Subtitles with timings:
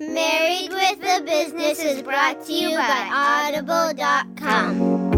[0.00, 5.08] Married with a Business is brought to you by Audible.com.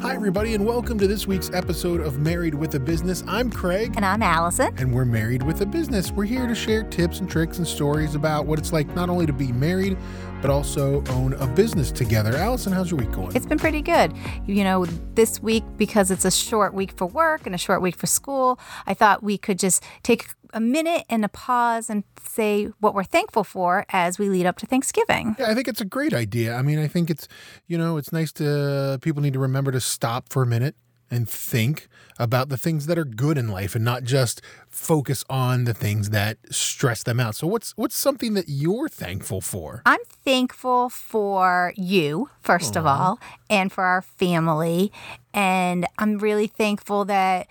[0.00, 3.24] Hi, everybody, and welcome to this week's episode of Married with a Business.
[3.26, 3.92] I'm Craig.
[3.96, 4.72] And I'm Allison.
[4.78, 6.10] And we're married with a business.
[6.10, 9.26] We're here to share tips and tricks and stories about what it's like not only
[9.26, 9.98] to be married,
[10.46, 12.36] but also own a business together.
[12.36, 13.34] Allison, how's your week going?
[13.34, 14.12] It's been pretty good.
[14.46, 14.84] You know,
[15.16, 18.56] this week, because it's a short week for work and a short week for school,
[18.86, 23.02] I thought we could just take a minute and a pause and say what we're
[23.02, 25.34] thankful for as we lead up to Thanksgiving.
[25.36, 26.54] Yeah, I think it's a great idea.
[26.54, 27.26] I mean, I think it's,
[27.66, 30.76] you know, it's nice to, people need to remember to stop for a minute
[31.10, 31.88] and think
[32.20, 34.40] about the things that are good in life and not just
[34.76, 37.34] focus on the things that stress them out.
[37.34, 39.82] So what's what's something that you're thankful for?
[39.86, 42.80] I'm thankful for you first Aww.
[42.80, 44.92] of all and for our family
[45.32, 47.48] and I'm really thankful that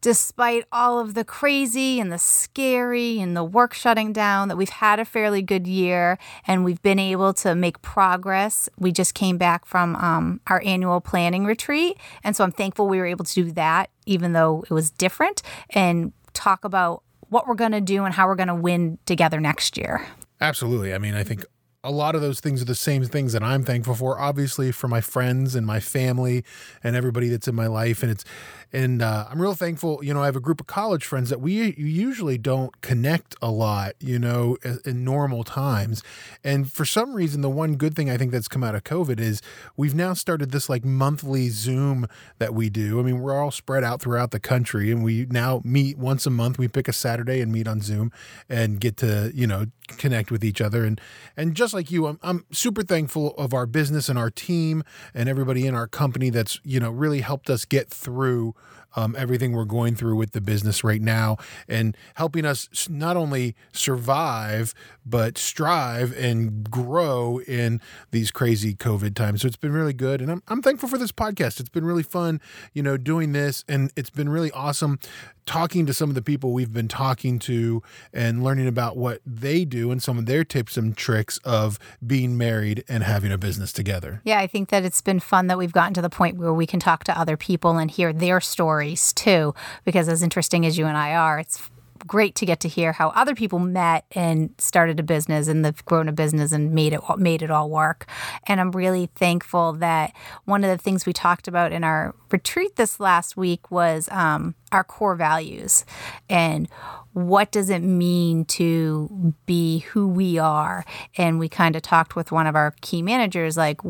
[0.00, 4.68] despite all of the crazy and the scary and the work shutting down that we've
[4.68, 9.38] had a fairly good year and we've been able to make progress we just came
[9.38, 13.34] back from um, our annual planning retreat and so i'm thankful we were able to
[13.34, 16.12] do that even though it was different and
[16.46, 19.76] talk about what we're going to do and how we're going to win together next
[19.76, 20.06] year.
[20.40, 20.94] Absolutely.
[20.94, 21.44] I mean i think
[21.86, 24.18] a lot of those things are the same things that I'm thankful for.
[24.18, 26.44] Obviously, for my friends and my family
[26.82, 28.24] and everybody that's in my life, and it's
[28.72, 30.04] and uh, I'm real thankful.
[30.04, 33.50] You know, I have a group of college friends that we usually don't connect a
[33.50, 33.92] lot.
[34.00, 36.02] You know, in normal times,
[36.42, 39.20] and for some reason, the one good thing I think that's come out of COVID
[39.20, 39.40] is
[39.76, 42.98] we've now started this like monthly Zoom that we do.
[42.98, 46.30] I mean, we're all spread out throughout the country, and we now meet once a
[46.30, 46.58] month.
[46.58, 48.10] We pick a Saturday and meet on Zoom
[48.48, 51.00] and get to you know connect with each other and
[51.36, 54.82] and just like you I'm, I'm super thankful of our business and our team
[55.14, 58.54] and everybody in our company that's you know really helped us get through
[58.96, 61.36] um, everything we're going through with the business right now
[61.68, 67.80] and helping us not only survive, but strive and grow in
[68.10, 69.42] these crazy COVID times.
[69.42, 70.20] So it's been really good.
[70.20, 71.60] And I'm, I'm thankful for this podcast.
[71.60, 72.40] It's been really fun,
[72.72, 73.64] you know, doing this.
[73.68, 74.98] And it's been really awesome
[75.44, 77.80] talking to some of the people we've been talking to
[78.12, 82.36] and learning about what they do and some of their tips and tricks of being
[82.36, 84.20] married and having a business together.
[84.24, 86.66] Yeah, I think that it's been fun that we've gotten to the point where we
[86.66, 89.54] can talk to other people and hear their stories stories too,
[89.84, 91.70] because as interesting as you and I are, it's
[92.06, 95.84] great to get to hear how other people met and started a business and they've
[95.86, 98.06] grown a business and made it made it all work.
[98.46, 100.12] And I'm really thankful that
[100.44, 104.54] one of the things we talked about in our retreat this last week was um,
[104.70, 105.84] our core values
[106.28, 106.68] and
[107.12, 110.84] what does it mean to be who we are.
[111.16, 113.80] And we kind of talked with one of our key managers like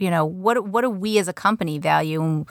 [0.00, 2.22] you know what what do we as a company value?
[2.22, 2.46] And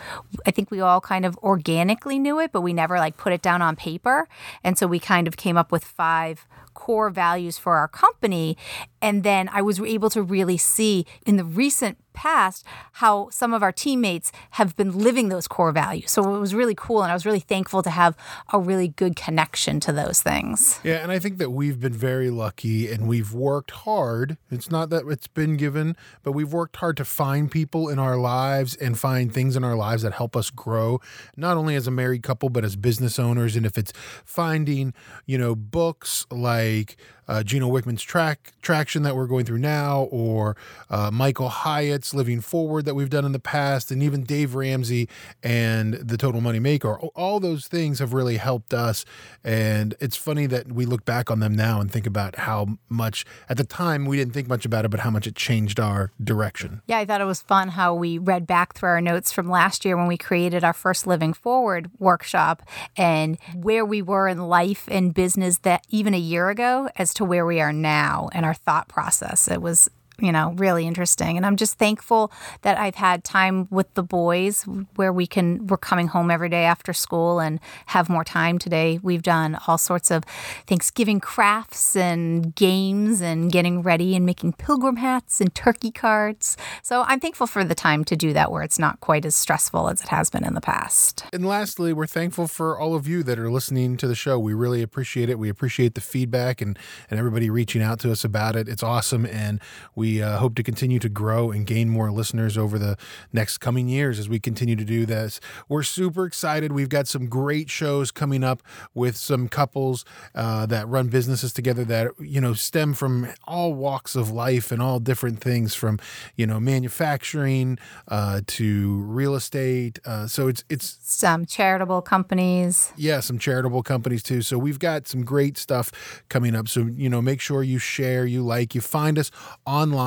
[0.45, 3.41] i think we all kind of organically knew it but we never like put it
[3.41, 4.27] down on paper.
[4.63, 8.57] And so we kind of came up with five core values for our company.
[9.01, 13.63] And then i was able to really see in the recent past how some of
[13.63, 16.11] our teammates have been living those core values.
[16.11, 17.01] So it was really cool.
[17.01, 18.17] And I was really thankful to have
[18.51, 20.81] a really good connection to those things.
[20.83, 20.97] Yeah.
[21.01, 24.37] And I think that we've been very lucky and we've worked hard.
[24.51, 28.17] It's not that it's been given, but we've worked hard to find people in our
[28.17, 30.99] lives and find things in our lives that help us grow,
[31.37, 33.55] not only as a married couple, but as business owners.
[33.55, 33.93] And if it's
[34.25, 34.93] finding,
[35.25, 36.97] you know, books like,
[37.29, 40.57] uh, Gino Wickman's track traction that we're going through now, or
[40.89, 45.09] uh, Michael Hyatt's Living Forward that we've done in the past, and even Dave Ramsey
[45.43, 46.99] and the Total Money Maker.
[46.99, 49.05] All those things have really helped us,
[49.43, 53.25] and it's funny that we look back on them now and think about how much
[53.47, 56.11] at the time we didn't think much about it, but how much it changed our
[56.23, 56.81] direction.
[56.87, 59.85] Yeah, I thought it was fun how we read back through our notes from last
[59.85, 62.63] year when we created our first Living Forward workshop
[62.97, 67.25] and where we were in life and business that even a year ago as to
[67.25, 69.47] where we are now and our thought process.
[69.47, 69.89] It was
[70.21, 71.37] you know, really interesting.
[71.37, 72.31] And I'm just thankful
[72.61, 74.63] that I've had time with the boys
[74.95, 78.99] where we can, we're coming home every day after school and have more time today.
[79.01, 80.23] We've done all sorts of
[80.67, 86.57] Thanksgiving crafts and games and getting ready and making pilgrim hats and turkey cards.
[86.81, 89.89] So I'm thankful for the time to do that where it's not quite as stressful
[89.89, 91.25] as it has been in the past.
[91.31, 94.39] And lastly, we're thankful for all of you that are listening to the show.
[94.39, 95.37] We really appreciate it.
[95.37, 96.77] We appreciate the feedback and,
[97.09, 98.67] and everybody reaching out to us about it.
[98.67, 99.25] It's awesome.
[99.25, 99.59] And
[99.95, 102.97] we we uh, hope to continue to grow and gain more listeners over the
[103.31, 105.39] next coming years as we continue to do this.
[105.67, 106.71] We're super excited.
[106.71, 108.63] We've got some great shows coming up
[108.95, 114.15] with some couples uh, that run businesses together that you know stem from all walks
[114.15, 115.99] of life and all different things from
[116.35, 117.77] you know manufacturing
[118.07, 119.99] uh, to real estate.
[120.05, 122.91] Uh, so it's it's Some charitable companies.
[122.97, 124.41] yeah, some charitable companies too.
[124.41, 125.91] So we've got some great stuff
[126.29, 126.67] coming up.
[126.67, 129.29] So, you know, make sure you share, you like, you find us
[129.65, 129.98] online.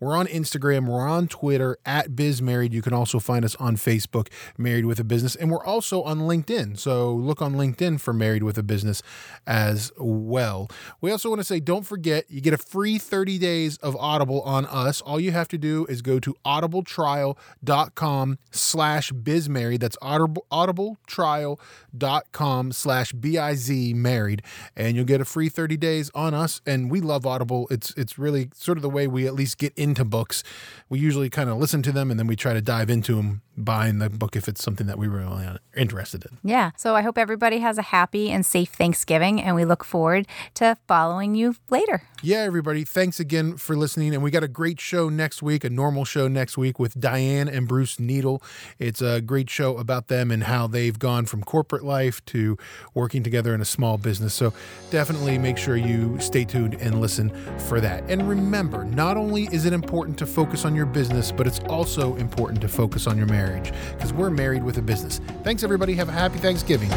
[0.00, 2.72] We're on Instagram, we're on Twitter at Biz Married.
[2.72, 6.20] You can also find us on Facebook, Married with a Business, and we're also on
[6.20, 6.78] LinkedIn.
[6.78, 9.02] So look on LinkedIn for Married with a Business
[9.46, 10.68] as well.
[11.00, 14.40] We also want to say don't forget, you get a free 30 days of Audible
[14.42, 15.00] on us.
[15.02, 19.80] All you have to do is go to audibletrial.com slash bizmarried.
[19.80, 24.42] That's audible, audibletrial.com slash B-I-Z married.
[24.76, 26.60] And you'll get a free 30 days on us.
[26.66, 27.66] And we love Audible.
[27.70, 30.44] It's it's really sort of the way we at least get into books.
[30.88, 33.42] We usually kind of listen to them and then we try to dive into them
[33.56, 35.46] buying the book if it's something that we were really
[35.76, 36.38] interested in.
[36.42, 36.72] Yeah.
[36.76, 40.76] So I hope everybody has a happy and safe Thanksgiving, and we look forward to
[40.88, 42.02] following you later.
[42.22, 44.14] Yeah, everybody, thanks again for listening.
[44.14, 47.48] And we got a great show next week, a normal show next week with Diane
[47.48, 48.42] and Bruce Needle.
[48.78, 52.56] It's a great show about them and how they've gone from corporate life to
[52.94, 54.34] working together in a small business.
[54.34, 54.52] So
[54.90, 58.02] definitely make sure you stay tuned and listen for that.
[58.08, 62.14] And remember, not only is it important to focus on your business, but it's also
[62.16, 65.18] important to focus on your marriage because we're married with a business.
[65.42, 65.94] Thanks, everybody.
[65.94, 66.90] Have a happy Thanksgiving.